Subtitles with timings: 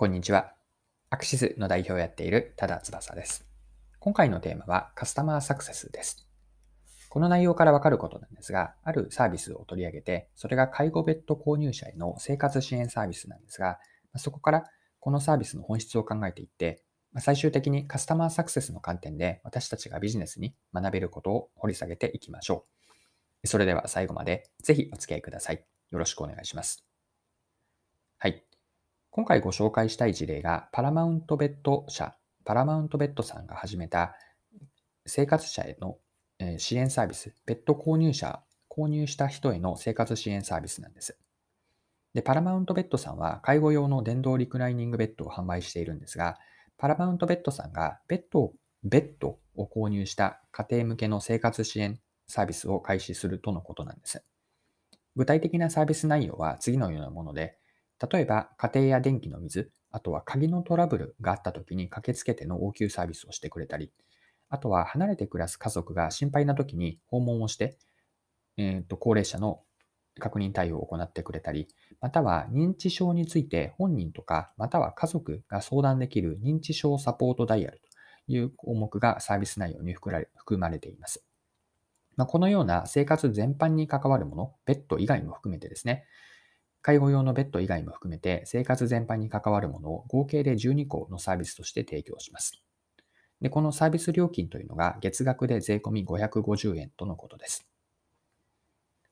[0.00, 0.52] こんにちは。
[1.10, 3.48] アクシスの代表をやっている多田翼です。
[3.98, 6.28] 今回のテーマはカスタマーサクセスです。
[7.08, 13.80] この内容からわかることなんですが、あるサービスを取り上げて、それが介護ベッド購入者への生活支援サービスなんですが、
[14.14, 14.66] そこから
[15.00, 16.84] このサービスの本質を考えていって、
[17.18, 22.66] 最終的にカスタマーサクセスの観点で私たちがビジネスに学べることを掘り下げていきましょ
[23.42, 23.48] う。
[23.48, 25.66] それでは最後までぜひお付き合いください。
[25.90, 26.84] よろしくお願いします。
[28.18, 28.47] はい。
[29.10, 34.14] 今回ご紹介したい事例が、パラマウントベッド社、パラマウントベッドさんが始めた
[35.06, 35.98] 生活者への
[36.58, 41.18] 支援サービス、ベッド購入者、購入した人への生活支援サービスなんです。
[42.14, 46.38] で、パラマウントベッドさんは介護用の電動リクライニングベッドを販売しているんですが、
[46.76, 48.52] パラマウントベッドさんがベッド
[48.84, 54.22] ベッドを購入した家庭向けの生活支援サービスを開始するとのことなんです。
[55.16, 57.58] 具体的なサービス内容は次のようなもので、
[58.10, 63.92] 例えば、家庭や電気の水、あとは鍵のトラブルがあった時に駆けつけての応急サービスをしてくれたり、
[64.50, 67.76] あとは離れて暮らす家族が心配な時に訪問をして、
[68.56, 69.62] えー、と高齢者の
[70.18, 71.68] 確認対応を行ってくれたり、
[72.00, 81.24] または認知症について本人とか、または家族が相談できる認知症サポートダイヤルという項目がサービス内容に含まれています。
[82.16, 86.04] まあ、このような生活全般に関わるもの、ベッド以外も含めてですね、
[86.82, 92.62] 介護用のベッド以外も含めて生活全般に関わるものを合計で12個のサービスとして提供します。
[93.40, 97.68] で、このサービス料金というのが月額で税込み550円とのことです。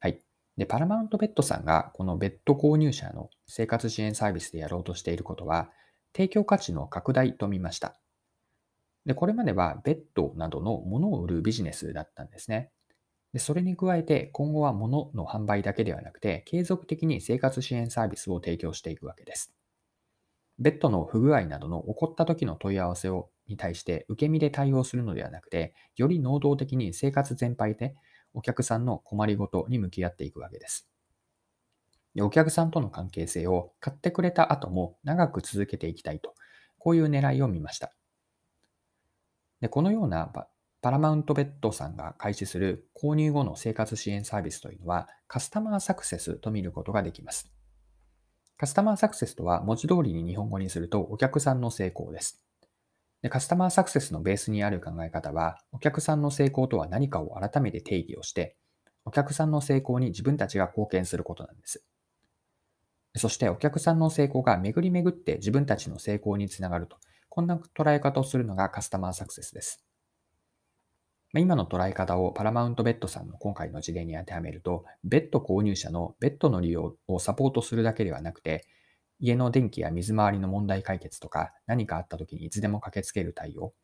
[0.00, 0.22] はい。
[0.56, 5.70] で、パラマウントベッドさんがこのベッド購入者の生活支援サービスでやろうとしていることは、
[6.14, 8.00] 提供価値の拡大と見ました。
[9.06, 12.72] で、これまではベッドなどのものを売るビジネスだったんですね。
[13.32, 19.54] でそれに加えて、今後は物の販売だけではなくて、継続的に生活支援サービスを提供していくわけです。
[20.58, 27.94] ベッドの不具合などの起こった時の問い合わせをに対して受け身で対応するのではなくて、より能動的に生活全般で
[28.32, 30.88] お客さんの困りごとに向き合っていくわけです。
[32.14, 36.34] でお客さんとの関係性を買ってくれた後も長く続けていきたいと、
[36.78, 37.94] こういう狙いを見ました。
[39.60, 40.32] でこのような
[40.86, 47.50] パラマウントベッドさんが開始する購入後の生活支援サービスというのはカスタマーサクセスと見ることができます。
[48.56, 52.40] カスタマーサクセスとは文字通りに日本語にするとお客さんの成功です。
[53.20, 58.54] でカスタマーサクセスのベースにある考え方はお客さんの成功とは何かを改めて定義をして
[59.04, 61.84] お客さんの成功に自分たちが貢献することなんです。
[63.16, 66.96] そしてお客さんの成功が巡り巡って自分たちの成功につながると、
[67.28, 69.85] こんな捉え方をするのがカスタマーサクセスです。
[71.36, 78.64] ま今の捉え方をパラマウントベッドさんの今回の事例に当てはめると、ベッド購入者のベッドの利用をサポートするだけではなくて、
[79.20, 83.74] 家の電気や水回りの問題解決とか、何かあった時にいつでも駆けつける対応、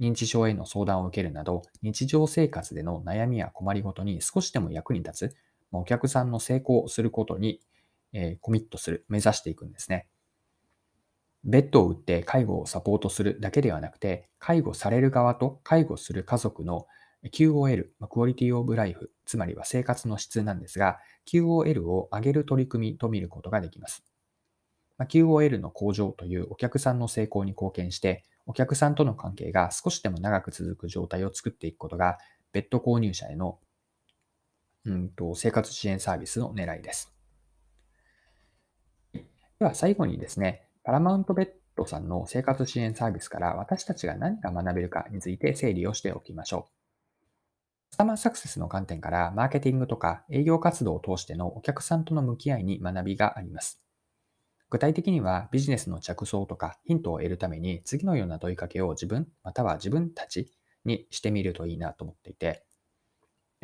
[0.00, 5.36] 認知症への相談を受けるなど、日常生活での悩みや困りごとに少しでも役に立つ、
[5.70, 7.60] お客さんの成功をすることに、
[8.12, 10.08] えコミットする、目指していくんですね。
[11.46, 16.86] ベッドを売って介護をサポートするだけではなくて、介護される側と介護する家族の
[17.32, 20.98] QOL、クオリティオブライフ、つまりは生活の質なんですが、
[21.32, 24.04] QOL を上げる取り組みと見ることができます。
[24.98, 32.18] QOL の向上というお客さんの成功に貢献して、お客さんとの関係が少しでも長く続く状態を作っていくことが、
[32.52, 33.60] ベッド購入者への、
[34.84, 37.12] うんと、生活支援サービスの狙いです。
[39.12, 47.90] では最後にですね、パラマウントベッドさんの生活支援サービスから私たちが何が学べるかについて整理をしておきましょう。
[47.90, 53.82] カスタマーサクセスの観点からマーケティングとか営業活動を通してのお客さんとの向き合いに学びがあります。
[54.70, 60.52] 具体的にはビジネスの着想とかヒントを得るために次のような問いかけを自分または自分たち
[60.84, 62.64] にしてみるといいなと思っていて、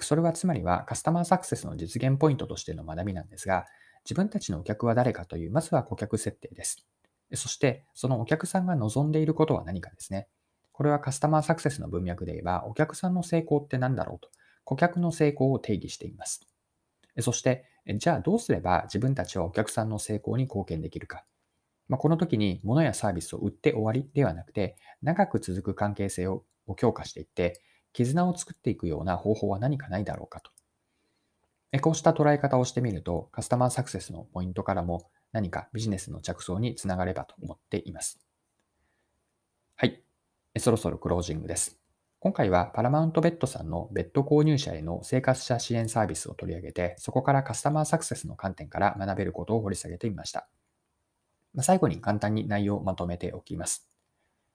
[0.00, 3.66] それはつまりはカスタマーサクセスの実現ポイントとしての学びなんですが、
[4.04, 6.84] 自分たちのお客は誰かという、まずは顧客設定です。
[7.36, 10.28] そして、そのお客さんが望んでいることは何かですね。
[10.72, 14.28] これはカスタマーサクセスの文脈で言えば、お客さんの成功って何だろうと、
[14.64, 16.46] 顧客の成功を定義しています。
[17.20, 17.64] そして、
[17.96, 21.24] じゃあどうすれば自分たちはお客さんの成功に貢献できるか。
[21.86, 26.44] まあ、この時に物やサービスを売って終わりではなくて、長く続く関係性を
[26.76, 27.60] 強化していって、
[27.92, 30.50] 絆を作っていくような方法は何かないだろうかと。
[31.80, 38.20] こうした捉え方をしてみると、カスタマーサクセスのポイントからも何かビジネスの着想につながればと思っています。
[39.76, 40.02] はい。
[40.58, 41.78] そろそろクロージングです。
[42.20, 50.48] 今回はパラマウントベッドさんのベッド購入者への生活者支援サービスを取り上げて、そこからカスタマーサクセスの観点から学べることを掘り下げてみました。
[51.60, 53.90] 最後に簡単に内容をまとめておきます。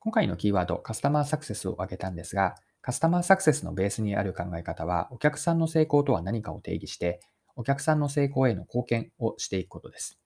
[0.00, 7.20] 今回のキーワード、カスタマーサクセスを挙げたんですが、カスタマーサクセスのベースにある考え方は、お客さんの成功とは何かを定義して、
[7.54, 10.18] お客さんの成功への貢献をしていくことです。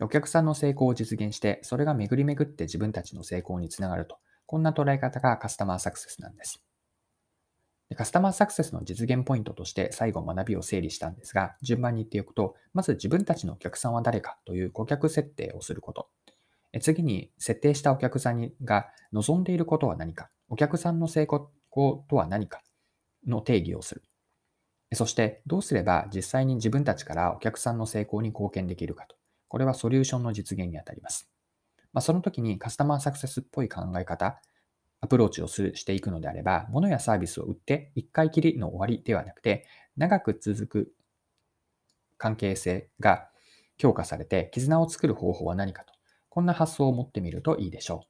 [0.00, 4.16] お客さんの成功を実現して、それが巡り巡って自分たちの成功につながると、
[4.46, 6.62] こんな捉え方がカスタマーサクセスなんです。
[7.94, 16.08] カスタマーサクセスの実現ポイントとして最後学びを整理したんですが、順番に言っておくと、まず自分たちのお客さんは誰かという顧客設定をすること。
[16.80, 22.60] 次に、設定したお客さんが望んでいることは何か、お客さんの成功とは何か
[23.26, 24.02] の定義をする。
[24.92, 29.16] そして、どうすれば実際に自分たちからお客さんの成功に貢献できるかと。
[29.48, 31.30] これはソリューションの実現にあたります。
[31.92, 34.40] まあ、その時にカスタマーサクセスっぽい考え方、
[35.00, 39.66] アプローチをするしていくのであれば、物やサービスを売って一回きりの終わりではなくて、
[39.96, 40.92] 長く続く
[42.18, 43.28] 関係性が
[43.78, 45.92] 強化されて絆を作る方法は何かと、
[46.28, 48.09] こんな発想を持ってみるといいでしょう。